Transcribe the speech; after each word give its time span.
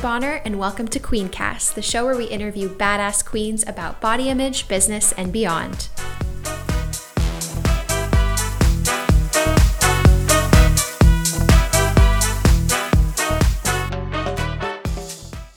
Bonner, 0.00 0.40
and 0.44 0.60
welcome 0.60 0.86
to 0.88 1.00
Queencast, 1.00 1.74
the 1.74 1.82
show 1.82 2.04
where 2.04 2.16
we 2.16 2.26
interview 2.26 2.68
badass 2.68 3.24
queens 3.24 3.66
about 3.66 4.00
body 4.00 4.28
image, 4.28 4.68
business, 4.68 5.10
and 5.12 5.32
beyond. 5.32 5.88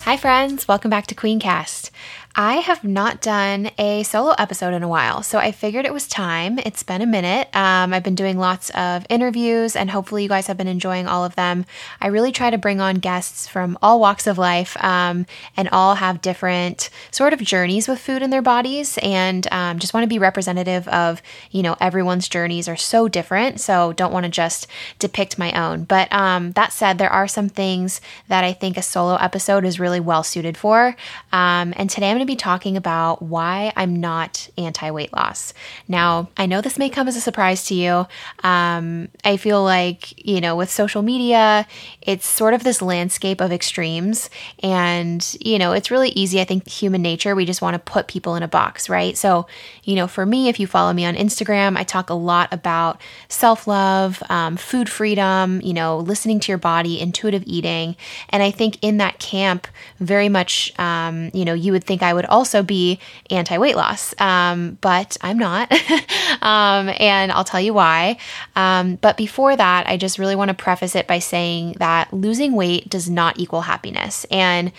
Hi, 0.01 0.17
friends. 0.17 0.67
Welcome 0.67 0.89
back 0.89 1.05
to 1.07 1.15
Queencast. 1.15 1.91
I 2.33 2.55
have 2.55 2.83
not 2.85 3.19
done 3.19 3.71
a 3.77 4.03
solo 4.03 4.33
episode 4.37 4.73
in 4.73 4.83
a 4.83 4.87
while, 4.87 5.21
so 5.21 5.37
I 5.37 5.51
figured 5.51 5.85
it 5.85 5.93
was 5.93 6.07
time. 6.07 6.59
It's 6.59 6.81
been 6.81 7.01
a 7.01 7.05
minute. 7.05 7.53
Um, 7.53 7.93
I've 7.93 8.03
been 8.03 8.15
doing 8.15 8.37
lots 8.37 8.69
of 8.69 9.05
interviews, 9.09 9.75
and 9.75 9.89
hopefully, 9.89 10.23
you 10.23 10.29
guys 10.29 10.47
have 10.47 10.55
been 10.55 10.67
enjoying 10.67 11.07
all 11.07 11.25
of 11.25 11.35
them. 11.35 11.65
I 11.99 12.07
really 12.07 12.31
try 12.31 12.49
to 12.49 12.57
bring 12.57 12.79
on 12.79 12.95
guests 12.95 13.47
from 13.47 13.77
all 13.81 13.99
walks 13.99 14.27
of 14.27 14.37
life 14.37 14.81
um, 14.81 15.25
and 15.57 15.67
all 15.69 15.95
have 15.95 16.21
different 16.21 16.89
sort 17.11 17.33
of 17.33 17.41
journeys 17.41 17.89
with 17.89 17.99
food 17.99 18.21
in 18.21 18.29
their 18.29 18.41
bodies, 18.41 18.97
and 19.03 19.45
um, 19.51 19.79
just 19.79 19.93
want 19.93 20.05
to 20.05 20.09
be 20.09 20.19
representative 20.19 20.87
of, 20.87 21.21
you 21.51 21.61
know, 21.61 21.75
everyone's 21.81 22.29
journeys 22.29 22.69
are 22.69 22.77
so 22.77 23.09
different, 23.09 23.59
so 23.59 23.91
don't 23.91 24.13
want 24.13 24.23
to 24.23 24.29
just 24.29 24.67
depict 24.99 25.37
my 25.37 25.51
own. 25.51 25.83
But 25.83 26.11
um, 26.13 26.53
that 26.53 26.71
said, 26.71 26.97
there 26.97 27.11
are 27.11 27.27
some 27.27 27.49
things 27.49 27.99
that 28.29 28.45
I 28.45 28.53
think 28.53 28.77
a 28.77 28.81
solo 28.81 29.15
episode 29.15 29.65
is 29.65 29.81
really 29.81 29.99
well 29.99 30.23
suited 30.23 30.55
for. 30.55 30.95
Um, 31.33 31.73
and 31.75 31.89
today 31.89 32.09
I'm 32.09 32.20
going 32.21 32.27
to 32.27 32.31
be 32.31 32.37
talking 32.37 32.77
about 32.77 33.23
why 33.23 33.73
I'm 33.75 33.99
not 33.99 34.47
anti 34.55 34.91
weight 34.91 35.11
loss. 35.11 35.55
Now, 35.87 36.29
I 36.37 36.45
know 36.45 36.61
this 36.61 36.77
may 36.77 36.89
come 36.89 37.07
as 37.07 37.15
a 37.15 37.21
surprise 37.21 37.65
to 37.65 37.73
you. 37.73 38.05
Um, 38.43 39.09
I 39.23 39.37
feel 39.37 39.63
like, 39.63 40.23
you 40.23 40.39
know, 40.39 40.55
with 40.55 40.69
social 40.69 41.01
media, 41.01 41.65
it's 41.99 42.27
sort 42.27 42.53
of 42.53 42.63
this 42.63 42.79
landscape 42.79 43.41
of 43.41 43.51
extremes. 43.51 44.29
And, 44.61 45.35
you 45.41 45.57
know, 45.57 45.71
it's 45.71 45.89
really 45.89 46.09
easy. 46.09 46.39
I 46.39 46.43
think 46.43 46.67
human 46.69 47.01
nature, 47.01 47.33
we 47.33 47.43
just 47.43 47.61
want 47.61 47.73
to 47.73 47.79
put 47.79 48.07
people 48.07 48.35
in 48.35 48.43
a 48.43 48.47
box, 48.47 48.87
right? 48.87 49.17
So, 49.17 49.47
you 49.83 49.95
know, 49.95 50.05
for 50.05 50.23
me, 50.23 50.47
if 50.47 50.59
you 50.59 50.67
follow 50.67 50.93
me 50.93 51.05
on 51.05 51.15
Instagram, 51.15 51.75
I 51.75 51.83
talk 51.83 52.11
a 52.11 52.13
lot 52.13 52.53
about 52.53 53.01
self 53.29 53.65
love, 53.65 54.21
um, 54.29 54.57
food 54.57 54.89
freedom, 54.89 55.59
you 55.63 55.73
know, 55.73 55.97
listening 55.97 56.39
to 56.41 56.51
your 56.51 56.59
body, 56.59 57.01
intuitive 57.01 57.43
eating. 57.47 57.95
And 58.29 58.43
I 58.43 58.51
think 58.51 58.77
in 58.83 58.97
that 58.97 59.17
camp, 59.17 59.67
very 59.99 60.29
much, 60.29 60.77
um, 60.79 61.31
you 61.33 61.45
know, 61.45 61.55
you 61.55 61.71
would 61.71 61.83
think 61.83 62.03
I 62.03 62.10
would 62.13 62.25
also 62.25 62.63
be 62.63 62.99
anti 63.29 63.57
weight 63.57 63.75
loss, 63.75 64.13
um, 64.19 64.77
but 64.81 65.17
I'm 65.21 65.37
not. 65.37 65.71
um, 66.41 66.91
and 66.99 67.31
I'll 67.31 67.43
tell 67.43 67.61
you 67.61 67.73
why. 67.73 68.17
Um, 68.55 68.95
but 68.95 69.17
before 69.17 69.55
that, 69.55 69.87
I 69.87 69.97
just 69.97 70.19
really 70.19 70.35
want 70.35 70.49
to 70.49 70.55
preface 70.55 70.95
it 70.95 71.07
by 71.07 71.19
saying 71.19 71.75
that 71.79 72.13
losing 72.13 72.53
weight 72.53 72.89
does 72.89 73.09
not 73.09 73.39
equal 73.39 73.61
happiness. 73.61 74.25
And 74.31 74.71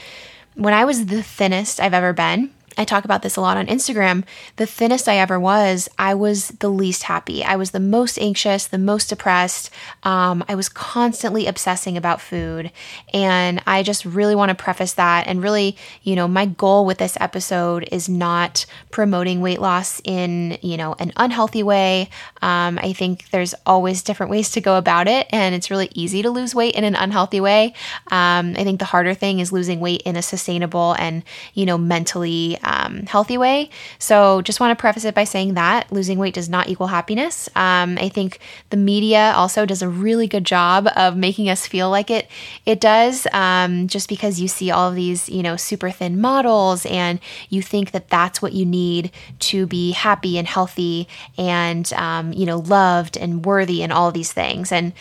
when 0.55 0.75
I 0.75 0.85
was 0.85 1.07
the 1.07 1.23
thinnest 1.23 1.81
I've 1.81 1.95
ever 1.95 2.13
been, 2.13 2.51
I 2.79 2.85
talk 2.85 3.05
about 3.05 3.23
this 3.23 3.37
a 3.37 3.41
lot 3.41 3.57
on 3.57 3.67
Instagram. 3.67 4.25
The 4.57 4.67
thinnest 4.67 5.09
I 5.09 5.17
ever 5.17 5.39
was, 5.39 5.89
I 5.99 6.15
was 6.15 6.49
the 6.49 6.71
least 6.71 7.05
happy. 7.05 7.45
I 7.45 7.57
was 7.57 7.73
the 7.73 7.81
most 7.81 8.19
anxious, 8.19 8.67
the 8.67 8.79
most 8.79 9.09
depressed. 9.09 9.71
Um, 10.03 10.45
I 10.49 10.55
was 10.55 10.69
constantly 10.69 11.47
obsessing 11.47 11.97
about 11.97 12.21
food. 12.21 12.73
And 13.13 13.63
I 13.67 13.83
just 13.83 14.05
really 14.05 14.35
want 14.35 14.49
to 14.51 14.55
preface 14.55 14.95
that. 14.95 15.27
And 15.27 15.43
really, 15.43 15.77
you 16.03 16.17
know, 16.17 16.27
my 16.27 16.47
goal 16.47 16.87
with 16.87 16.99
this 16.99 17.17
episode 17.21 17.89
is 17.93 18.09
not 18.09 18.65
promoting 18.91 19.41
weight 19.41 19.61
loss 19.61 20.01
in, 20.05 20.59
you 20.63 20.77
know, 20.77 20.95
an 20.99 21.13
unhealthy 21.17 21.63
way. 21.63 22.09
Um, 22.41 22.79
I 22.83 22.93
think 22.93 23.31
there's 23.31 23.55
always 23.67 24.03
different 24.03 24.31
ways 24.31 24.51
to 24.53 24.61
go 24.61 24.79
about 24.79 25.09
it. 25.09 25.27
And 25.31 25.55
it's 25.55 25.71
really 25.71 25.91
easy 25.95 26.23
to 26.23 26.31
lose 26.31 26.55
weight 26.55 26.75
in 26.75 26.85
an 26.85 26.95
unhealthy 26.95 27.41
way. 27.41 27.75
Um, 28.11 28.55
I 28.57 28.65
think 28.65 28.79
the 28.79 28.87
harder 28.87 29.15
thing 29.15 29.41
is 29.41 29.53
losing 29.53 29.81
weight 29.81 30.03
in 30.03 30.17
a 30.17 30.23
sustainable 30.23 30.95
and, 30.99 31.23
you 31.55 31.67
know, 31.67 31.77
mentally 31.77 32.59
um, 32.63 33.07
healthy 33.07 33.39
way. 33.39 33.71
So, 33.99 34.43
just 34.43 34.61
want 34.61 34.77
to 34.77 34.81
preface 34.81 35.05
it 35.05 35.15
by 35.15 35.25
saying 35.25 35.55
that 35.55 35.91
losing 35.93 36.19
weight 36.19 36.35
does 36.35 36.49
not 36.49 36.69
equal 36.69 36.89
happiness. 36.89 37.49
Um, 37.55 37.99
I 37.99 38.09
think 38.09 38.39
the 38.71 38.77
media 38.77 39.33
also 39.35 39.67
does 39.67 39.83
a 39.83 39.89
really 39.89 40.27
good 40.27 40.45
job 40.45 40.89
of 40.97 41.17
making 41.17 41.49
us 41.49 41.67
feel 41.67 41.91
like 41.91 42.11
it 42.11 42.29
it 42.67 42.81
does. 42.81 43.27
Um, 43.33 43.89
just 43.89 44.09
because 44.09 44.41
you 44.41 44.49
see 44.49 44.71
all 44.71 44.89
of 44.89 44.95
these, 44.95 45.29
you 45.29 45.43
know, 45.43 45.57
super 45.57 45.91
thin 45.91 46.21
models, 46.21 46.87
and 46.87 47.19
you 47.49 47.63
think 47.63 47.93
that 47.93 48.09
that's 48.09 48.41
what 48.41 48.53
you 48.53 48.65
need 48.65 49.11
to 49.41 49.67
be 49.67 49.93
happy 49.93 50.39
and 50.39 50.47
healthy, 50.47 51.09
and 51.39 51.93
um, 51.95 52.33
you 52.33 52.47
know, 52.47 52.59
loved 52.59 53.17
and 53.17 53.45
worthy, 53.45 53.83
and 53.83 53.93
all 53.93 54.13
these 54.13 54.33
things. 54.33 54.73
And 54.73 54.93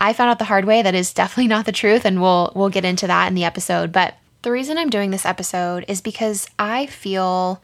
I 0.00 0.12
found 0.12 0.30
out 0.30 0.38
the 0.38 0.44
hard 0.44 0.64
way 0.64 0.82
that 0.82 0.94
is 0.94 1.12
definitely 1.12 1.48
not 1.48 1.66
the 1.66 1.72
truth, 1.72 2.04
and 2.04 2.20
we'll 2.20 2.52
we'll 2.54 2.70
get 2.70 2.84
into 2.84 3.06
that 3.06 3.28
in 3.28 3.34
the 3.34 3.44
episode, 3.44 3.92
but. 3.92 4.14
The 4.44 4.52
reason 4.52 4.76
I'm 4.76 4.90
doing 4.90 5.10
this 5.10 5.24
episode 5.24 5.86
is 5.88 6.02
because 6.02 6.46
I 6.58 6.84
feel 6.84 7.62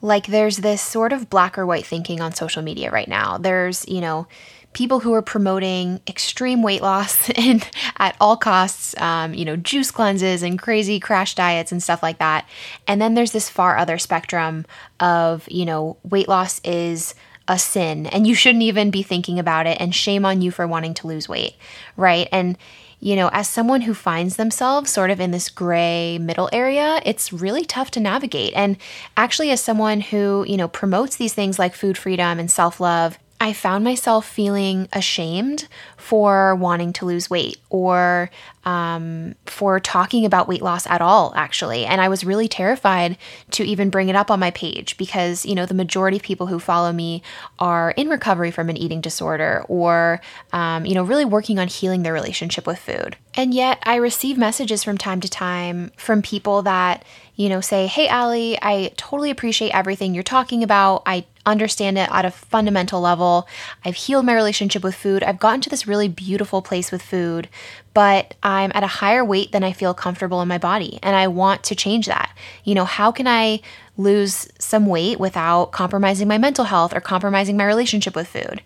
like 0.00 0.28
there's 0.28 0.58
this 0.58 0.80
sort 0.80 1.12
of 1.12 1.28
black 1.28 1.58
or 1.58 1.66
white 1.66 1.84
thinking 1.84 2.20
on 2.20 2.32
social 2.32 2.62
media 2.62 2.92
right 2.92 3.08
now. 3.08 3.36
There's, 3.36 3.84
you 3.88 4.00
know, 4.00 4.28
people 4.74 5.00
who 5.00 5.12
are 5.12 5.22
promoting 5.22 6.00
extreme 6.06 6.62
weight 6.62 6.82
loss 6.82 7.28
and 7.36 7.68
at 7.98 8.14
all 8.20 8.36
costs, 8.36 8.96
um, 8.98 9.34
you 9.34 9.44
know, 9.44 9.56
juice 9.56 9.90
cleanses 9.90 10.44
and 10.44 10.56
crazy 10.56 11.00
crash 11.00 11.34
diets 11.34 11.72
and 11.72 11.82
stuff 11.82 12.00
like 12.00 12.18
that. 12.18 12.48
And 12.86 13.02
then 13.02 13.14
there's 13.14 13.32
this 13.32 13.50
far 13.50 13.76
other 13.76 13.98
spectrum 13.98 14.66
of, 15.00 15.48
you 15.50 15.64
know, 15.64 15.96
weight 16.04 16.28
loss 16.28 16.60
is 16.62 17.16
a 17.46 17.58
sin 17.58 18.06
and 18.06 18.26
you 18.26 18.34
shouldn't 18.34 18.62
even 18.62 18.90
be 18.90 19.02
thinking 19.02 19.38
about 19.38 19.66
it 19.66 19.78
and 19.80 19.94
shame 19.94 20.24
on 20.24 20.40
you 20.40 20.50
for 20.50 20.66
wanting 20.66 20.94
to 20.94 21.06
lose 21.06 21.28
weight, 21.28 21.54
right? 21.96 22.28
And 22.32 22.56
you 23.00 23.16
know, 23.16 23.28
as 23.34 23.50
someone 23.50 23.82
who 23.82 23.92
finds 23.92 24.36
themselves 24.36 24.90
sort 24.90 25.10
of 25.10 25.20
in 25.20 25.30
this 25.30 25.50
gray 25.50 26.16
middle 26.16 26.48
area, 26.54 27.02
it's 27.04 27.34
really 27.34 27.62
tough 27.62 27.90
to 27.90 28.00
navigate. 28.00 28.54
And 28.54 28.78
actually, 29.14 29.50
as 29.50 29.60
someone 29.60 30.00
who, 30.00 30.46
you 30.48 30.56
know, 30.56 30.68
promotes 30.68 31.16
these 31.16 31.34
things 31.34 31.58
like 31.58 31.74
food 31.74 31.98
freedom 31.98 32.38
and 32.38 32.50
self 32.50 32.80
love, 32.80 33.18
I 33.40 33.52
found 33.52 33.84
myself 33.84 34.26
feeling 34.26 34.88
ashamed 34.92 35.68
for 35.96 36.54
wanting 36.54 36.92
to 36.94 37.04
lose 37.04 37.28
weight 37.28 37.58
or 37.68 38.30
um, 38.64 39.34
for 39.46 39.80
talking 39.80 40.24
about 40.24 40.48
weight 40.48 40.62
loss 40.62 40.86
at 40.86 41.00
all, 41.00 41.32
actually. 41.36 41.84
And 41.84 42.00
I 42.00 42.08
was 42.08 42.24
really 42.24 42.48
terrified 42.48 43.18
to 43.50 43.64
even 43.64 43.90
bring 43.90 44.08
it 44.08 44.16
up 44.16 44.30
on 44.30 44.40
my 44.40 44.50
page 44.50 44.96
because, 44.96 45.44
you 45.44 45.54
know, 45.54 45.66
the 45.66 45.74
majority 45.74 46.16
of 46.16 46.22
people 46.22 46.46
who 46.46 46.58
follow 46.58 46.92
me 46.92 47.22
are 47.58 47.90
in 47.92 48.08
recovery 48.08 48.50
from 48.50 48.70
an 48.70 48.76
eating 48.76 49.00
disorder 49.00 49.64
or, 49.68 50.20
um, 50.52 50.86
you 50.86 50.94
know, 50.94 51.02
really 51.02 51.24
working 51.24 51.58
on 51.58 51.68
healing 51.68 52.02
their 52.02 52.12
relationship 52.12 52.66
with 52.66 52.78
food. 52.78 53.16
And 53.34 53.52
yet 53.52 53.78
I 53.82 53.96
receive 53.96 54.38
messages 54.38 54.84
from 54.84 54.96
time 54.96 55.20
to 55.20 55.28
time 55.28 55.90
from 55.96 56.22
people 56.22 56.62
that, 56.62 57.04
you 57.36 57.48
know, 57.48 57.60
say, 57.60 57.86
Hey, 57.86 58.08
Allie, 58.08 58.56
I 58.62 58.92
totally 58.96 59.30
appreciate 59.30 59.72
everything 59.72 60.14
you're 60.14 60.22
talking 60.22 60.62
about. 60.62 61.02
I 61.04 61.26
understand 61.46 61.98
it 61.98 62.08
at 62.10 62.24
a 62.24 62.30
fundamental 62.30 63.00
level. 63.00 63.46
I've 63.84 63.96
healed 63.96 64.26
my 64.26 64.34
relationship 64.34 64.82
with 64.82 64.94
food. 64.94 65.22
I've 65.22 65.38
gotten 65.38 65.60
to 65.62 65.70
this 65.70 65.86
really 65.86 66.08
beautiful 66.08 66.62
place 66.62 66.90
with 66.90 67.02
food, 67.02 67.48
but 67.92 68.34
I'm 68.42 68.72
at 68.74 68.82
a 68.82 68.88
higher 68.88 69.24
weight 69.24 69.52
than 69.52 69.64
I 69.64 69.72
feel 69.72 69.94
comfortable 69.94 70.42
in 70.42 70.48
my 70.48 70.58
body. 70.58 70.98
And 71.02 71.14
I 71.14 71.28
want 71.28 71.62
to 71.64 71.74
change 71.74 72.06
that. 72.06 72.36
You 72.64 72.74
know, 72.74 72.84
how 72.84 73.12
can 73.12 73.26
I 73.26 73.60
lose 73.96 74.48
some 74.58 74.86
weight 74.86 75.20
without 75.20 75.72
compromising 75.72 76.26
my 76.26 76.38
mental 76.38 76.64
health 76.64 76.94
or 76.94 77.00
compromising 77.00 77.56
my 77.56 77.64
relationship 77.64 78.16
with 78.16 78.26
food? 78.26 78.60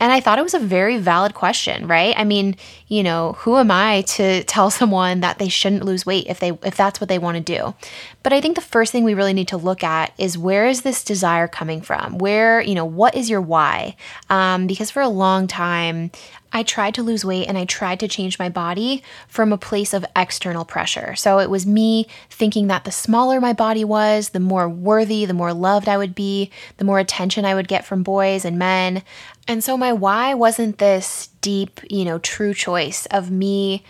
And 0.00 0.10
I 0.10 0.20
thought 0.20 0.38
it 0.38 0.42
was 0.42 0.54
a 0.54 0.58
very 0.58 0.96
valid 0.96 1.34
question, 1.34 1.86
right? 1.86 2.14
I 2.16 2.24
mean, 2.24 2.56
you 2.88 3.02
know, 3.02 3.34
who 3.38 3.58
am 3.58 3.70
I 3.70 4.02
to 4.02 4.42
tell 4.44 4.70
someone 4.80 5.20
that 5.20 5.38
they 5.38 5.48
shouldn't 5.48 5.84
lose 5.84 6.06
weight 6.06 6.26
if 6.28 6.40
they 6.40 6.58
if 6.64 6.76
that's 6.76 7.00
what 7.00 7.08
they 7.08 7.18
want 7.18 7.36
to 7.36 7.56
do? 7.56 7.74
But 8.22 8.32
I 8.32 8.40
think 8.40 8.54
the 8.54 8.62
first 8.62 8.92
thing 8.92 9.04
we 9.04 9.14
really 9.14 9.34
need 9.34 9.48
to 9.48 9.56
look 9.56 9.84
at 9.84 10.12
is 10.18 10.36
where 10.36 10.66
is 10.66 10.82
this 10.82 11.04
desire 11.04 11.46
coming 11.46 11.82
from? 11.82 12.18
Where, 12.18 12.60
you 12.60 12.74
know, 12.74 12.84
what 12.84 13.14
is 13.14 13.30
your 13.30 13.40
why? 13.40 13.96
Um, 14.28 14.66
because 14.66 14.90
for 14.90 15.02
a 15.02 15.08
long 15.08 15.46
time, 15.46 16.10
I 16.52 16.62
tried 16.62 16.94
to 16.94 17.02
lose 17.02 17.24
weight 17.24 17.46
and 17.46 17.56
I 17.56 17.64
tried 17.64 18.00
to 18.00 18.08
change 18.08 18.38
my 18.38 18.48
body 18.48 19.02
from 19.28 19.52
a 19.52 19.58
place 19.58 19.94
of 19.94 20.04
external 20.16 20.64
pressure. 20.64 21.14
So 21.14 21.38
it 21.38 21.50
was 21.50 21.66
me 21.66 22.06
thinking 22.28 22.66
that 22.66 22.84
the 22.84 22.90
smaller 22.90 23.40
my 23.40 23.52
body 23.52 23.84
was, 23.84 24.30
the 24.30 24.40
more 24.40 24.68
worthy, 24.68 25.24
the 25.24 25.34
more 25.34 25.54
loved 25.54 25.88
I 25.88 25.96
would 25.96 26.14
be, 26.14 26.50
the 26.78 26.84
more 26.84 26.98
attention 26.98 27.44
I 27.44 27.54
would 27.54 27.68
get 27.68 27.84
from 27.84 28.02
boys 28.02 28.44
and 28.44 28.58
men. 28.58 29.02
And 29.46 29.62
so 29.62 29.76
my 29.76 29.92
why 29.92 30.34
wasn't 30.34 30.78
this 30.78 31.28
deep, 31.40 31.80
you 31.88 32.04
know, 32.04 32.18
true 32.18 32.54
choice 32.54 33.06
of 33.06 33.30
me 33.30 33.84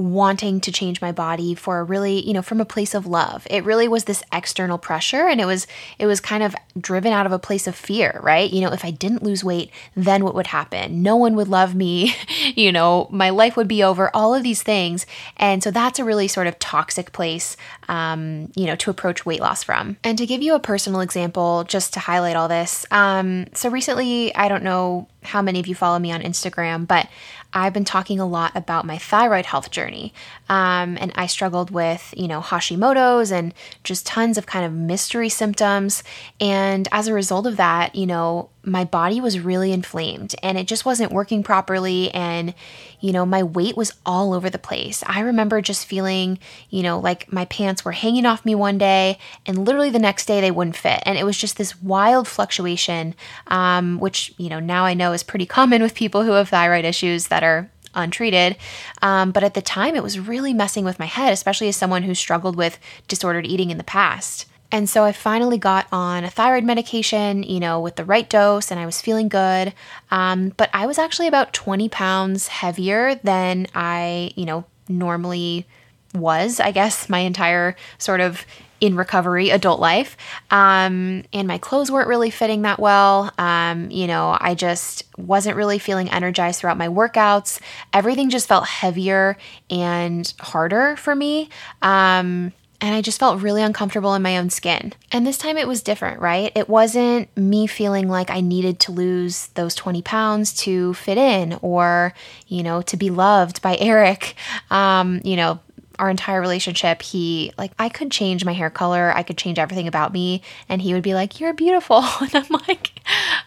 wanting 0.00 0.60
to 0.60 0.72
change 0.72 1.00
my 1.00 1.12
body 1.12 1.54
for 1.54 1.78
a 1.78 1.84
really, 1.84 2.20
you 2.26 2.32
know, 2.32 2.42
from 2.42 2.60
a 2.60 2.64
place 2.64 2.94
of 2.94 3.06
love. 3.06 3.46
It 3.50 3.64
really 3.64 3.86
was 3.86 4.04
this 4.04 4.22
external 4.32 4.78
pressure 4.78 5.28
and 5.28 5.40
it 5.40 5.44
was 5.44 5.66
it 5.98 6.06
was 6.06 6.20
kind 6.20 6.42
of 6.42 6.54
driven 6.78 7.12
out 7.12 7.26
of 7.26 7.32
a 7.32 7.38
place 7.38 7.66
of 7.66 7.74
fear, 7.74 8.18
right? 8.22 8.50
You 8.50 8.62
know, 8.62 8.72
if 8.72 8.84
I 8.84 8.90
didn't 8.90 9.22
lose 9.22 9.44
weight, 9.44 9.70
then 9.94 10.24
what 10.24 10.34
would 10.34 10.48
happen? 10.48 11.02
No 11.02 11.16
one 11.16 11.36
would 11.36 11.48
love 11.48 11.74
me, 11.74 12.14
you 12.56 12.72
know, 12.72 13.08
my 13.10 13.30
life 13.30 13.56
would 13.56 13.68
be 13.68 13.82
over, 13.82 14.10
all 14.14 14.34
of 14.34 14.42
these 14.42 14.62
things. 14.62 15.06
And 15.36 15.62
so 15.62 15.70
that's 15.70 15.98
a 15.98 16.04
really 16.04 16.28
sort 16.28 16.46
of 16.46 16.58
toxic 16.58 17.12
place 17.12 17.56
um, 17.90 18.52
you 18.54 18.66
know, 18.66 18.76
to 18.76 18.88
approach 18.88 19.26
weight 19.26 19.40
loss 19.40 19.64
from. 19.64 19.96
And 20.04 20.16
to 20.16 20.24
give 20.24 20.42
you 20.42 20.54
a 20.54 20.60
personal 20.60 21.00
example, 21.00 21.64
just 21.64 21.92
to 21.94 22.00
highlight 22.00 22.36
all 22.36 22.46
this, 22.46 22.86
um, 22.92 23.46
so 23.52 23.68
recently, 23.68 24.32
I 24.34 24.48
don't 24.48 24.62
know 24.62 25.08
how 25.24 25.42
many 25.42 25.58
of 25.58 25.66
you 25.66 25.74
follow 25.74 25.98
me 25.98 26.12
on 26.12 26.22
Instagram, 26.22 26.86
but 26.86 27.08
I've 27.52 27.72
been 27.72 27.84
talking 27.84 28.20
a 28.20 28.26
lot 28.26 28.52
about 28.54 28.86
my 28.86 28.96
thyroid 28.96 29.44
health 29.44 29.70
journey. 29.90 30.12
Um, 30.48 30.96
and 31.00 31.12
I 31.14 31.26
struggled 31.26 31.70
with, 31.70 32.14
you 32.16 32.28
know, 32.28 32.40
Hashimoto's 32.40 33.30
and 33.30 33.54
just 33.84 34.06
tons 34.06 34.38
of 34.38 34.46
kind 34.46 34.64
of 34.64 34.72
mystery 34.72 35.28
symptoms. 35.28 36.02
And 36.40 36.88
as 36.92 37.08
a 37.08 37.14
result 37.14 37.46
of 37.46 37.56
that, 37.56 37.94
you 37.94 38.06
know, 38.06 38.50
my 38.62 38.84
body 38.84 39.20
was 39.20 39.40
really 39.40 39.72
inflamed 39.72 40.34
and 40.42 40.58
it 40.58 40.66
just 40.66 40.84
wasn't 40.84 41.12
working 41.12 41.42
properly. 41.42 42.10
And, 42.12 42.52
you 43.00 43.12
know, 43.12 43.24
my 43.24 43.42
weight 43.42 43.76
was 43.76 43.94
all 44.04 44.34
over 44.34 44.50
the 44.50 44.58
place. 44.58 45.02
I 45.06 45.20
remember 45.20 45.62
just 45.62 45.86
feeling, 45.86 46.38
you 46.68 46.82
know, 46.82 46.98
like 46.98 47.32
my 47.32 47.46
pants 47.46 47.84
were 47.84 47.92
hanging 47.92 48.26
off 48.26 48.44
me 48.44 48.54
one 48.54 48.76
day 48.76 49.18
and 49.46 49.64
literally 49.64 49.90
the 49.90 49.98
next 49.98 50.26
day 50.26 50.40
they 50.40 50.50
wouldn't 50.50 50.76
fit. 50.76 51.02
And 51.06 51.18
it 51.18 51.24
was 51.24 51.38
just 51.38 51.56
this 51.56 51.80
wild 51.80 52.28
fluctuation, 52.28 53.14
um, 53.46 53.98
which, 53.98 54.34
you 54.36 54.50
know, 54.50 54.60
now 54.60 54.84
I 54.84 54.94
know 54.94 55.12
is 55.12 55.22
pretty 55.22 55.46
common 55.46 55.80
with 55.80 55.94
people 55.94 56.24
who 56.24 56.32
have 56.32 56.50
thyroid 56.50 56.84
issues 56.84 57.28
that 57.28 57.42
are 57.42 57.70
untreated. 57.94 58.56
Um, 59.02 59.32
but 59.32 59.44
at 59.44 59.54
the 59.54 59.62
time, 59.62 59.96
it 59.96 60.02
was 60.02 60.18
really 60.18 60.52
messing 60.52 60.84
with 60.84 60.98
my 60.98 61.06
head, 61.06 61.32
especially 61.32 61.68
as 61.68 61.76
someone 61.76 62.02
who 62.02 62.14
struggled 62.14 62.56
with 62.56 62.78
disordered 63.08 63.46
eating 63.46 63.70
in 63.70 63.78
the 63.78 63.84
past. 63.84 64.46
And 64.72 64.88
so 64.88 65.04
I 65.04 65.12
finally 65.12 65.58
got 65.58 65.86
on 65.90 66.22
a 66.22 66.30
thyroid 66.30 66.64
medication, 66.64 67.42
you 67.42 67.58
know, 67.58 67.80
with 67.80 67.96
the 67.96 68.04
right 68.04 68.28
dose, 68.28 68.70
and 68.70 68.78
I 68.78 68.86
was 68.86 69.00
feeling 69.00 69.28
good. 69.28 69.74
Um, 70.10 70.50
but 70.56 70.70
I 70.72 70.86
was 70.86 70.98
actually 70.98 71.26
about 71.26 71.52
20 71.52 71.88
pounds 71.88 72.46
heavier 72.48 73.16
than 73.16 73.66
I, 73.74 74.30
you 74.36 74.46
know, 74.46 74.64
normally 74.88 75.66
was, 76.14 76.60
I 76.60 76.72
guess, 76.72 77.08
my 77.08 77.20
entire 77.20 77.76
sort 77.98 78.20
of 78.20 78.44
in 78.80 78.96
recovery 78.96 79.50
adult 79.50 79.78
life. 79.78 80.16
Um, 80.50 81.24
and 81.32 81.46
my 81.46 81.58
clothes 81.58 81.90
weren't 81.90 82.08
really 82.08 82.30
fitting 82.30 82.62
that 82.62 82.80
well. 82.80 83.30
Um, 83.38 83.90
you 83.90 84.06
know, 84.06 84.36
I 84.40 84.54
just 84.54 85.04
wasn't 85.18 85.56
really 85.56 85.78
feeling 85.78 86.10
energized 86.10 86.60
throughout 86.60 86.78
my 86.78 86.88
workouts. 86.88 87.60
Everything 87.92 88.30
just 88.30 88.48
felt 88.48 88.66
heavier 88.66 89.36
and 89.68 90.32
harder 90.40 90.96
for 90.96 91.14
me. 91.14 91.50
Um, 91.82 92.52
and 92.82 92.94
I 92.94 93.02
just 93.02 93.20
felt 93.20 93.42
really 93.42 93.62
uncomfortable 93.62 94.14
in 94.14 94.22
my 94.22 94.38
own 94.38 94.48
skin. 94.48 94.94
And 95.12 95.26
this 95.26 95.36
time 95.36 95.58
it 95.58 95.68
was 95.68 95.82
different, 95.82 96.20
right? 96.20 96.50
It 96.54 96.68
wasn't 96.68 97.34
me 97.36 97.66
feeling 97.66 98.08
like 98.08 98.30
I 98.30 98.40
needed 98.40 98.80
to 98.80 98.92
lose 98.92 99.48
those 99.48 99.74
20 99.74 100.00
pounds 100.00 100.54
to 100.62 100.94
fit 100.94 101.18
in 101.18 101.58
or, 101.60 102.14
you 102.46 102.62
know, 102.62 102.80
to 102.82 102.96
be 102.96 103.10
loved 103.10 103.60
by 103.60 103.76
Eric. 103.80 104.34
Um, 104.70 105.20
you 105.24 105.36
know, 105.36 105.60
our 106.00 106.10
entire 106.10 106.40
relationship, 106.40 107.02
he, 107.02 107.52
like, 107.58 107.72
I 107.78 107.88
could 107.88 108.10
change 108.10 108.44
my 108.44 108.52
hair 108.52 108.70
color, 108.70 109.12
I 109.14 109.22
could 109.22 109.38
change 109.38 109.58
everything 109.58 109.86
about 109.86 110.12
me, 110.12 110.42
and 110.68 110.80
he 110.82 110.94
would 110.94 111.02
be 111.02 111.14
like, 111.14 111.38
You're 111.38 111.54
beautiful. 111.54 112.04
And 112.20 112.34
I'm 112.34 112.60
like, 112.66 112.92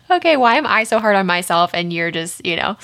Okay, 0.10 0.38
why 0.38 0.56
am 0.56 0.68
I 0.68 0.84
so 0.84 1.00
hard 1.00 1.16
on 1.16 1.26
myself? 1.26 1.72
And 1.74 1.92
you're 1.92 2.12
just, 2.12 2.46
you 2.46 2.56
know, 2.56 2.78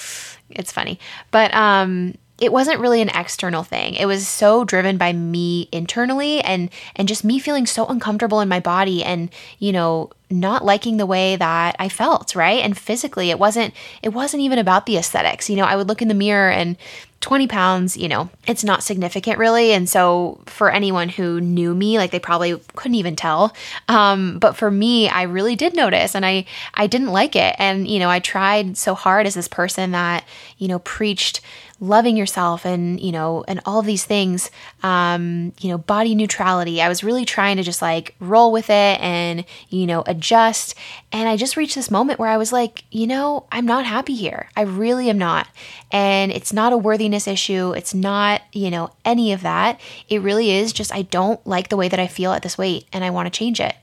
it's 0.49 0.71
funny. 0.71 0.99
But, 1.31 1.53
um, 1.53 2.15
it 2.39 2.53
wasn't 2.53 2.79
really 2.79 3.01
an 3.01 3.09
external 3.09 3.63
thing. 3.63 3.95
It 3.95 4.05
was 4.05 4.27
so 4.27 4.63
driven 4.63 4.97
by 4.97 5.11
me 5.11 5.67
internally 5.71 6.41
and 6.41 6.69
and 6.95 7.07
just 7.07 7.25
me 7.25 7.37
feeling 7.37 7.65
so 7.65 7.85
uncomfortable 7.85 8.39
in 8.39 8.47
my 8.47 8.61
body 8.61 9.03
and, 9.03 9.29
you 9.59 9.73
know, 9.73 10.09
not 10.29 10.63
liking 10.63 10.97
the 10.97 11.05
way 11.05 11.35
that 11.35 11.75
I 11.79 11.89
felt, 11.89 12.35
right? 12.35 12.63
And 12.63 12.77
physically, 12.77 13.31
it 13.31 13.39
wasn't 13.39 13.73
it 14.03 14.09
wasn't 14.09 14.43
even 14.43 14.59
about 14.59 14.85
the 14.85 14.97
aesthetics. 14.97 15.49
You 15.49 15.55
know, 15.55 15.65
I 15.65 15.75
would 15.75 15.87
look 15.87 16.01
in 16.01 16.07
the 16.07 16.13
mirror 16.13 16.49
and 16.49 16.77
20 17.21 17.47
pounds, 17.47 17.97
you 17.97 18.07
know, 18.07 18.29
it's 18.47 18.63
not 18.63 18.81
significant 18.81 19.37
really. 19.37 19.73
And 19.73 19.89
so 19.89 20.39
for 20.45 20.71
anyone 20.71 21.09
who 21.09 21.41
knew 21.41 21.75
me, 21.75 21.97
like 21.97 22.11
they 22.11 22.19
probably 22.19 22.59
couldn't 22.75 22.95
even 22.95 23.15
tell. 23.15 23.53
Um, 23.87 24.39
but 24.39 24.55
for 24.55 24.71
me, 24.71 25.09
I 25.09 25.23
really 25.23 25.55
did 25.55 25.75
notice 25.75 26.15
and 26.15 26.25
I, 26.25 26.45
I 26.73 26.87
didn't 26.87 27.09
like 27.09 27.35
it. 27.35 27.55
And, 27.59 27.87
you 27.87 27.99
know, 27.99 28.09
I 28.09 28.19
tried 28.19 28.77
so 28.77 28.95
hard 28.95 29.27
as 29.27 29.33
this 29.33 29.49
person 29.49 29.91
that, 29.91 30.25
you 30.57 30.67
know, 30.67 30.79
preached 30.79 31.41
loving 31.81 32.17
yourself 32.17 32.65
and 32.65 32.99
you 32.99 33.11
know 33.11 33.45
and 33.47 33.61
all 33.65 33.81
these 33.81 34.03
things 34.03 34.51
um 34.83 35.53
you 35.61 35.69
know 35.69 35.77
body 35.77 36.13
neutrality 36.13 36.81
i 36.81 36.89
was 36.89 37.05
really 37.05 37.23
trying 37.23 37.55
to 37.55 37.63
just 37.63 37.81
like 37.81 38.15
roll 38.19 38.51
with 38.51 38.69
it 38.69 38.99
and 38.99 39.45
you 39.69 39.87
know 39.87 40.03
adjust. 40.19 40.75
And 41.11 41.27
i 41.27 41.37
just 41.37 41.57
reached 41.57 41.75
this 41.75 41.89
moment 41.89 42.19
where 42.19 42.29
i 42.29 42.37
was 42.37 42.51
like 42.51 42.83
you 42.91 43.07
know 43.07 43.45
i'm 43.51 43.65
not 43.65 43.85
happy 43.85 44.15
here. 44.15 44.49
I 44.55 44.61
really 44.61 45.09
am 45.09 45.17
not. 45.17 45.47
And 45.91 46.31
it's 46.31 46.53
not 46.53 46.73
a 46.73 46.77
worthiness 46.77 47.27
issue. 47.27 47.71
It's 47.71 47.93
not 47.93 48.41
you 48.51 48.69
know 48.69 48.91
any 49.05 49.31
of 49.33 49.41
that. 49.41 49.79
It 50.09 50.21
really 50.21 50.51
is 50.51 50.73
just 50.73 50.93
i 50.93 51.03
don't 51.03 51.45
like 51.47 51.69
the 51.69 51.77
way 51.77 51.87
that 51.87 51.99
i 51.99 52.07
feel 52.07 52.33
at 52.33 52.43
this 52.43 52.57
weight 52.57 52.85
and 52.93 53.03
i 53.03 53.09
want 53.09 53.25
to 53.31 53.37
change 53.37 53.59
it. 53.59 53.75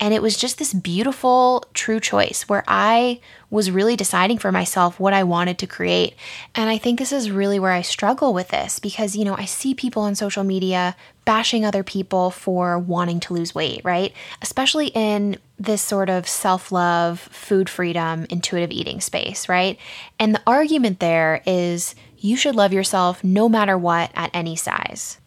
And 0.00 0.14
it 0.14 0.22
was 0.22 0.38
just 0.38 0.58
this 0.58 0.72
beautiful, 0.72 1.66
true 1.74 2.00
choice 2.00 2.48
where 2.48 2.64
I 2.66 3.20
was 3.50 3.70
really 3.70 3.96
deciding 3.96 4.38
for 4.38 4.50
myself 4.50 4.98
what 4.98 5.12
I 5.12 5.24
wanted 5.24 5.58
to 5.58 5.66
create. 5.66 6.14
And 6.54 6.70
I 6.70 6.78
think 6.78 6.98
this 6.98 7.12
is 7.12 7.30
really 7.30 7.58
where 7.58 7.72
I 7.72 7.82
struggle 7.82 8.32
with 8.32 8.48
this 8.48 8.78
because, 8.78 9.14
you 9.14 9.26
know, 9.26 9.36
I 9.36 9.44
see 9.44 9.74
people 9.74 10.04
on 10.04 10.14
social 10.14 10.42
media 10.42 10.96
bashing 11.30 11.64
other 11.64 11.84
people 11.84 12.32
for 12.32 12.76
wanting 12.76 13.20
to 13.20 13.32
lose 13.32 13.54
weight, 13.54 13.80
right? 13.84 14.12
Especially 14.42 14.88
in 14.88 15.38
this 15.60 15.80
sort 15.80 16.10
of 16.10 16.28
self 16.28 16.72
love, 16.72 17.20
food 17.20 17.70
freedom, 17.70 18.26
intuitive 18.30 18.72
eating 18.72 19.00
space, 19.00 19.48
right? 19.48 19.78
And 20.18 20.34
the 20.34 20.42
argument 20.44 20.98
there 20.98 21.40
is 21.46 21.94
you 22.18 22.36
should 22.36 22.56
love 22.56 22.72
yourself 22.72 23.22
no 23.22 23.48
matter 23.48 23.78
what 23.78 24.10
at 24.16 24.32
any 24.34 24.56
size. 24.56 25.18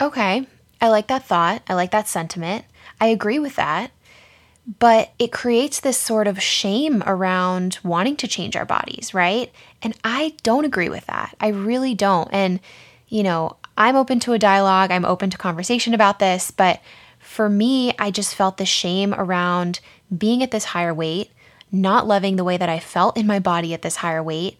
Okay, 0.00 0.46
I 0.80 0.88
like 0.88 1.08
that 1.08 1.26
thought. 1.26 1.60
I 1.68 1.74
like 1.74 1.90
that 1.90 2.08
sentiment. 2.08 2.64
I 2.98 3.08
agree 3.08 3.38
with 3.38 3.56
that. 3.56 3.90
But 4.78 5.12
it 5.18 5.30
creates 5.30 5.80
this 5.80 5.98
sort 5.98 6.26
of 6.26 6.40
shame 6.42 7.02
around 7.04 7.80
wanting 7.84 8.16
to 8.16 8.28
change 8.28 8.56
our 8.56 8.64
bodies, 8.64 9.12
right? 9.12 9.52
And 9.82 9.94
I 10.04 10.36
don't 10.42 10.64
agree 10.64 10.88
with 10.88 11.04
that. 11.04 11.36
I 11.38 11.48
really 11.48 11.94
don't. 11.94 12.30
And, 12.32 12.60
you 13.08 13.22
know, 13.22 13.58
I'm 13.80 13.96
open 13.96 14.20
to 14.20 14.34
a 14.34 14.38
dialogue, 14.38 14.90
I'm 14.90 15.06
open 15.06 15.30
to 15.30 15.38
conversation 15.38 15.94
about 15.94 16.18
this, 16.18 16.50
but 16.50 16.82
for 17.18 17.48
me, 17.48 17.94
I 17.98 18.10
just 18.10 18.34
felt 18.34 18.58
the 18.58 18.66
shame 18.66 19.14
around 19.14 19.80
being 20.14 20.42
at 20.42 20.50
this 20.50 20.66
higher 20.66 20.92
weight, 20.92 21.30
not 21.72 22.06
loving 22.06 22.36
the 22.36 22.44
way 22.44 22.58
that 22.58 22.68
I 22.68 22.78
felt 22.78 23.16
in 23.16 23.26
my 23.26 23.38
body 23.38 23.72
at 23.72 23.80
this 23.80 23.96
higher 23.96 24.22
weight, 24.22 24.58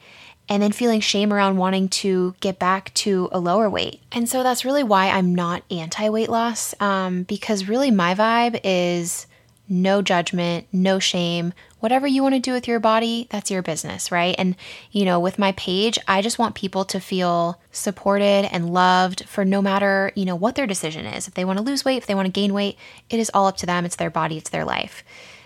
and 0.49 0.63
then 0.63 0.73
feeling 0.73 1.01
shame 1.01 1.35
around 1.35 1.59
wanting 1.59 1.91
to 1.91 2.35
get 2.41 2.59
back 2.59 2.95
to 2.95 3.29
a 3.31 3.39
lower 3.39 3.69
weight. 3.69 4.01
And 4.11 4.27
so 4.27 4.43
that's 4.43 4.65
really 4.65 4.83
why 4.83 5.11
I'm 5.11 5.35
not 5.35 5.65
anti 5.71 6.09
weight 6.09 6.31
loss, 6.31 6.75
um, 6.81 7.25
because 7.25 7.69
really 7.69 7.91
my 7.91 8.15
vibe 8.15 8.59
is 8.65 9.27
no 9.69 10.01
judgment, 10.01 10.67
no 10.73 10.99
shame. 10.99 11.53
Whatever 11.81 12.07
you 12.07 12.23
want 12.23 12.35
to 12.35 12.41
do 12.41 12.53
with 12.53 12.69
your 12.69 12.79
body, 12.79 13.27
that's 13.31 13.51
your 13.51 13.63
business, 13.63 14.13
right? 14.13 14.35
And, 14.39 14.55
you 14.93 15.05
know, 15.05 15.19
with 15.19 15.39
my 15.39 15.53
page, 15.53 15.99
I 16.07 16.23
just 16.23 16.39
want 16.39 16.55
people 16.55 16.85
to 16.87 17.01
feel 17.01 17.61
supported 17.73 18.49
and 18.53 18.73
loved 18.73 19.25
for 19.29 19.45
no 19.45 19.61
matter, 19.61 20.13
you 20.15 20.25
know, 20.25 20.37
what 20.37 20.55
their 20.55 20.67
decision 20.67 21.07
is. 21.07 21.27
If 21.27 21.35
they 21.35 21.45
want 21.45 21.59
to 21.59 21.65
lose 21.65 21.85
weight, 21.85 21.97
if 21.97 22.07
they 22.07 22.15
want 22.15 22.27
to 22.27 22.33
gain 22.33 22.55
weight, 22.55 22.77
it 23.09 23.19
is 23.19 23.31
all 23.35 23.47
up 23.47 23.57
to 23.59 23.67
them. 23.67 23.85
It's 23.85 23.97
their 23.97 24.11
body, 24.11 24.37
it's 24.37 24.51
their 24.51 24.65
life. 24.65 25.03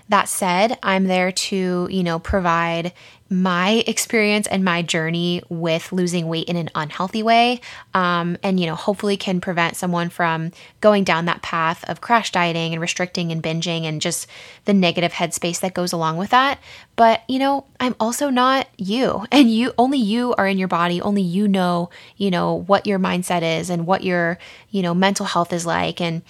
That 0.08 0.28
said, 0.28 0.78
I'm 0.82 1.04
there 1.04 1.32
to, 1.32 1.88
you 1.90 2.02
know, 2.02 2.18
provide 2.18 2.92
my 3.30 3.82
experience 3.86 4.46
and 4.46 4.62
my 4.62 4.82
journey 4.82 5.42
with 5.48 5.92
losing 5.92 6.28
weight 6.28 6.46
in 6.46 6.56
an 6.56 6.68
unhealthy 6.74 7.22
way. 7.22 7.60
Um, 7.94 8.36
and, 8.42 8.60
you 8.60 8.66
know, 8.66 8.74
hopefully 8.74 9.16
can 9.16 9.40
prevent 9.40 9.76
someone 9.76 10.10
from 10.10 10.52
going 10.82 11.04
down 11.04 11.24
that 11.24 11.40
path 11.40 11.84
of 11.88 12.02
crash 12.02 12.30
dieting 12.32 12.72
and 12.72 12.82
restricting 12.82 13.32
and 13.32 13.42
binging 13.42 13.84
and 13.84 14.00
just 14.00 14.26
the 14.66 14.74
negative 14.74 15.12
headspace 15.12 15.60
that 15.60 15.72
goes 15.72 15.92
along 15.92 16.18
with 16.18 16.30
that. 16.30 16.60
But, 16.96 17.22
you 17.26 17.38
know, 17.38 17.64
I'm 17.80 17.96
also 17.98 18.30
not 18.30 18.68
you. 18.76 19.26
And 19.34 19.52
you, 19.52 19.72
only 19.78 19.98
you 19.98 20.32
are 20.38 20.46
in 20.46 20.58
your 20.58 20.68
body. 20.68 21.02
Only 21.02 21.22
you 21.22 21.48
know, 21.48 21.90
you 22.16 22.30
know, 22.30 22.54
what 22.54 22.86
your 22.86 23.00
mindset 23.00 23.42
is 23.42 23.68
and 23.68 23.84
what 23.84 24.04
your, 24.04 24.38
you 24.70 24.80
know, 24.80 24.94
mental 24.94 25.26
health 25.26 25.52
is 25.52 25.66
like. 25.66 26.00
And, 26.00 26.22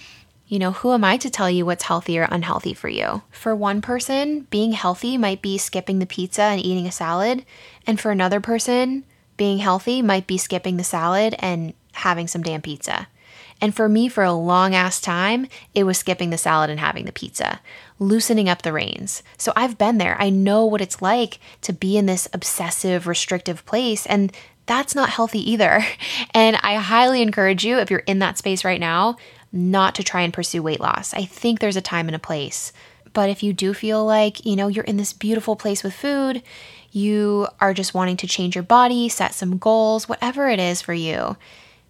you 0.47 0.59
know, 0.59 0.71
who 0.71 0.93
am 0.93 1.03
I 1.03 1.17
to 1.17 1.29
tell 1.29 1.49
you 1.49 1.65
what's 1.65 1.83
healthy 1.83 2.19
or 2.19 2.27
unhealthy 2.29 2.73
for 2.73 2.87
you? 2.87 3.23
For 3.31 3.55
one 3.55 3.81
person, 3.81 4.41
being 4.51 4.73
healthy 4.73 5.17
might 5.17 5.41
be 5.41 5.57
skipping 5.57 5.99
the 5.99 6.05
pizza 6.05 6.43
and 6.43 6.61
eating 6.63 6.85
a 6.85 6.91
salad. 6.91 7.45
And 7.87 7.99
for 7.99 8.11
another 8.11 8.39
person, 8.39 9.05
being 9.37 9.57
healthy 9.57 10.01
might 10.01 10.27
be 10.27 10.37
skipping 10.37 10.77
the 10.77 10.83
salad 10.83 11.35
and 11.39 11.73
having 11.93 12.27
some 12.27 12.43
damn 12.43 12.61
pizza. 12.61 13.07
And 13.61 13.73
for 13.73 13.87
me, 13.87 14.09
for 14.09 14.23
a 14.23 14.33
long 14.33 14.75
ass 14.75 14.99
time, 14.99 15.47
it 15.73 15.85
was 15.85 15.97
skipping 15.97 16.29
the 16.29 16.37
salad 16.37 16.69
and 16.69 16.79
having 16.79 17.05
the 17.05 17.11
pizza, 17.11 17.61
loosening 17.99 18.49
up 18.49 18.61
the 18.61 18.73
reins. 18.73 19.23
So 19.37 19.53
I've 19.55 19.77
been 19.77 19.97
there. 19.97 20.17
I 20.19 20.29
know 20.29 20.65
what 20.65 20.81
it's 20.81 21.01
like 21.01 21.39
to 21.61 21.73
be 21.73 21.97
in 21.97 22.05
this 22.05 22.27
obsessive, 22.33 23.07
restrictive 23.07 23.65
place. 23.65 24.05
And 24.05 24.31
that's 24.65 24.95
not 24.95 25.09
healthy 25.09 25.51
either. 25.51 25.85
And 26.33 26.57
I 26.63 26.75
highly 26.75 27.21
encourage 27.21 27.63
you, 27.63 27.77
if 27.77 27.89
you're 27.89 27.99
in 28.01 28.19
that 28.19 28.37
space 28.37 28.65
right 28.65 28.79
now, 28.79 29.15
not 29.53 29.95
to 29.95 30.03
try 30.03 30.21
and 30.21 30.33
pursue 30.33 30.61
weight 30.61 30.81
loss. 30.81 31.13
I 31.13 31.23
think 31.23 31.59
there's 31.59 31.77
a 31.77 31.81
time 31.81 32.07
and 32.07 32.15
a 32.15 32.19
place. 32.19 32.73
But 33.13 33.29
if 33.29 33.41
you 33.41 33.53
do 33.53 33.73
feel 33.73 34.05
like, 34.05 34.45
you 34.45 34.57
know, 34.57 34.67
you're 34.67 34.83
in 34.83 34.97
this 34.97 35.13
beautiful 35.13 35.55
place 35.55 35.81
with 35.81 35.93
food, 35.93 36.43
you 36.91 37.47
are 37.61 37.73
just 37.73 37.93
wanting 37.93 38.17
to 38.17 38.27
change 38.27 38.55
your 38.55 38.63
body, 38.63 39.07
set 39.07 39.33
some 39.33 39.57
goals, 39.57 40.09
whatever 40.09 40.49
it 40.49 40.59
is 40.59 40.81
for 40.81 40.93
you, 40.93 41.37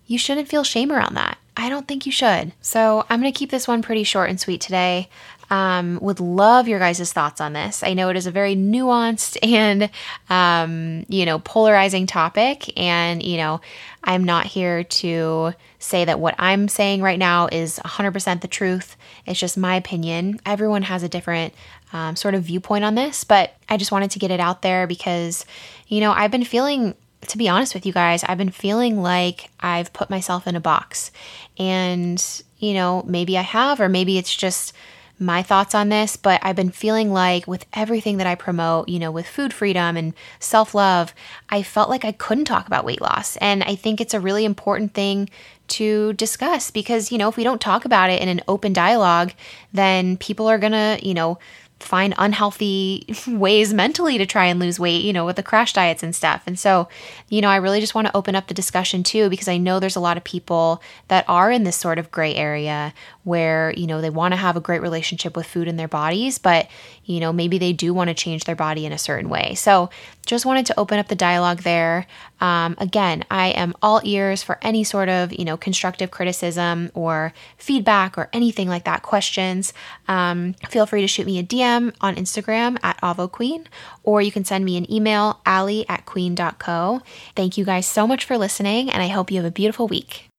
you 0.06 0.20
shouldn't 0.20 0.48
feel 0.48 0.64
shame 0.64 0.92
around 0.92 1.16
that. 1.16 1.40
I 1.58 1.70
don't 1.70 1.88
think 1.88 2.06
you 2.06 2.12
should. 2.12 2.54
So 2.62 3.06
I'm 3.10 3.22
going 3.22 3.32
to 3.32 3.38
keep 3.38 3.50
this 3.50 3.68
one 3.68 3.82
pretty 3.82 4.04
short 4.04 4.30
and 4.30 4.40
sweet 4.40 4.62
today. 4.62 5.10
Um, 5.50 6.00
would 6.02 6.20
love 6.20 6.68
your 6.68 6.80
guys' 6.80 7.14
thoughts 7.14 7.40
on 7.40 7.54
this. 7.54 7.84
I 7.84 7.94
know 7.94 8.10
it 8.10 8.18
is 8.18 8.28
a 8.28 8.32
very 8.32 8.56
nuanced 8.56 9.38
and, 9.44 9.90
um, 10.30 11.06
you 11.08 11.26
know, 11.26 11.40
polarizing 11.40 12.08
topic. 12.08 12.78
And, 12.78 13.22
you 13.22 13.38
know, 13.38 13.62
I'm 14.04 14.24
not 14.24 14.46
here 14.46 14.84
to 14.84 15.54
say 15.80 16.06
that 16.06 16.20
what 16.20 16.36
I'm 16.40 16.68
saying 16.68 17.02
right 17.02 17.20
now 17.20 17.48
is 17.52 17.80
100% 17.80 18.42
the 18.42 18.48
truth. 18.48 18.96
It's 19.26 19.40
just 19.40 19.58
my 19.58 19.76
opinion. 19.76 20.40
Everyone 20.46 20.84
has 20.84 21.04
a 21.04 21.10
different 21.10 21.54
um, 21.94 22.16
sort 22.16 22.34
of 22.36 22.44
viewpoint 22.44 22.84
on 22.84 22.96
this, 22.96 23.24
but 23.24 23.56
I 23.70 23.78
just 23.78 23.92
wanted 23.92 24.12
to 24.12 24.20
get 24.20 24.32
it 24.32 24.40
out 24.40 24.62
there 24.62 24.88
because, 24.88 25.46
you 25.88 26.00
know, 26.00 26.12
I've 26.12 26.32
been 26.32 26.44
feeling 26.44 26.96
to 27.28 27.38
be 27.38 27.50
honest 27.50 27.74
with 27.74 27.86
you 27.86 27.94
guys, 27.94 28.24
I've 28.24 28.38
been 28.38 28.52
feeling 28.52 29.02
like 29.02 29.50
I've 29.60 29.94
put 29.94 30.10
myself 30.10 30.48
in 30.48 30.56
a 30.56 30.60
box. 30.60 31.12
And, 31.58 32.24
you 32.60 32.74
know, 32.74 33.04
maybe 33.04 33.38
I 33.38 33.42
have, 33.42 33.80
or 33.80 33.90
maybe 33.90 34.18
it's 34.18 34.36
just 34.36 34.74
my 35.20 35.42
thoughts 35.42 35.74
on 35.74 35.90
this, 35.90 36.18
but 36.18 36.40
I've 36.44 36.56
been 36.56 36.72
feeling 36.72 37.12
like 37.12 37.48
with 37.48 37.66
everything 37.74 38.18
that 38.18 38.28
I 38.28 38.36
promote, 38.36 38.90
you 38.90 39.00
know, 39.00 39.12
with 39.12 39.28
food 39.28 39.54
freedom 39.54 39.96
and 39.96 40.14
self 40.40 40.76
love, 40.76 41.14
I 41.50 41.64
felt 41.64 41.90
like 41.90 42.04
I 42.04 42.12
couldn't 42.12 42.46
talk 42.46 42.68
about 42.68 42.86
weight 42.86 43.02
loss. 43.02 43.38
And 43.38 43.64
I 43.64 43.76
think 43.76 44.02
it's 44.02 44.14
a 44.14 44.20
really 44.20 44.46
important 44.46 44.94
thing 44.94 45.30
to 45.68 46.14
discuss 46.14 46.70
because, 46.70 47.12
you 47.12 47.18
know, 47.18 47.30
if 47.30 47.38
we 47.38 47.44
don't 47.44 47.62
talk 47.62 47.86
about 47.86 48.10
it 48.10 48.22
in 48.22 48.30
an 48.30 48.42
open 48.48 48.74
dialogue, 48.74 49.32
then 49.74 50.18
people 50.18 50.48
are 50.48 50.60
going 50.60 50.74
to, 50.74 51.00
you 51.02 51.14
know, 51.14 51.40
find 51.80 52.14
unhealthy 52.18 53.06
ways 53.28 53.74
mentally 53.74 54.18
to 54.18 54.26
try 54.26 54.46
and 54.46 54.60
lose 54.60 54.80
weight, 54.80 55.04
you 55.04 55.14
know, 55.14 55.26
with 55.26 55.36
the 55.36 55.44
crash 55.44 55.74
diets 55.74 56.04
and 56.04 56.16
stuff. 56.16 56.44
And 56.48 56.58
so, 56.58 56.88
you 57.30 57.42
know, 57.42 57.50
I 57.50 57.58
really 57.58 57.80
just 57.80 57.94
want 57.94 58.08
to 58.08 58.16
open 58.16 58.36
up 58.36 58.48
the 58.48 58.54
discussion 58.54 59.04
too, 59.04 59.30
because 59.30 59.48
I 59.48 59.58
know 59.58 59.80
there's 59.80 59.96
a 59.96 60.02
lot 60.02 60.18
of 60.18 60.24
people 60.24 60.82
that 61.10 61.26
are 61.28 61.52
in 61.52 61.64
this 61.64 61.76
sort 61.76 62.00
of 62.00 62.12
gray 62.12 62.34
area 62.34 62.94
where, 63.24 63.74
you 63.76 63.88
know, 63.88 64.02
they 64.02 64.10
want 64.10 64.32
to 64.32 64.38
have 64.38 64.56
a 64.56 64.62
great 64.62 64.82
relationship 64.82 65.36
with 65.36 65.46
food 65.46 65.68
in 65.68 65.76
their 65.76 65.88
bodies, 65.88 66.38
but, 66.38 66.68
you 67.04 67.20
know, 67.20 67.34
maybe 67.34 67.58
they 67.58 67.74
do 67.74 67.94
want 67.94 68.08
to 68.08 68.14
change 68.14 68.46
their 68.46 68.56
body 68.56 68.86
in 68.86 68.92
a 68.92 68.98
certain 68.98 69.30
way. 69.30 69.54
So 69.56 69.90
just 70.26 70.46
wanted 70.46 70.66
to 70.68 70.80
open 70.80 70.98
up 70.98 71.08
the 71.08 71.16
dialogue 71.16 71.62
there. 71.62 72.08
Um, 72.42 72.76
again, 72.78 73.24
I 73.32 73.48
am 73.50 73.74
all 73.82 74.02
ears 74.04 74.44
for 74.44 74.58
any 74.62 74.84
sort 74.84 75.10
of, 75.10 75.32
you 75.34 75.46
know, 75.46 75.58
constructive 75.58 76.12
criticism 76.12 76.92
or 76.94 77.34
feedback 77.58 78.18
or 78.18 78.30
anything 78.34 78.68
like 78.68 78.86
that, 78.86 79.02
questions. 79.04 79.74
Um, 80.08 80.54
feel 80.70 80.86
free 80.86 81.02
to 81.02 81.08
shoot 81.08 81.26
me 81.26 81.40
a 81.40 81.44
DM 81.44 81.94
on 82.02 82.16
Instagram 82.16 82.78
at 82.84 83.00
AvoQueen, 83.02 83.66
or 84.04 84.22
you 84.22 84.32
can 84.32 84.46
send 84.46 84.66
me 84.66 84.78
an 84.78 84.92
email, 84.92 85.40
allie 85.46 85.88
at 85.88 86.06
queen.co. 86.06 87.02
Thank 87.36 87.58
you 87.58 87.66
guys 87.66 87.88
so 87.88 88.08
much 88.08 88.26
for 88.26 88.38
listening, 88.38 88.90
and 88.90 89.02
I 89.02 89.08
hope 89.08 89.32
you 89.32 89.38
have 89.38 89.46
a 89.46 89.52
beautiful 89.52 89.88
week. 89.88 90.30